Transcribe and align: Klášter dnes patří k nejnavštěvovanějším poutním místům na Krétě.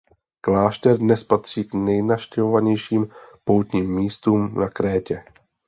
Klášter 0.41 0.97
dnes 0.97 1.23
patří 1.23 1.63
k 1.63 1.73
nejnavštěvovanějším 1.73 3.07
poutním 3.45 3.95
místům 3.95 4.53
na 4.59 4.69
Krétě. 4.69 5.23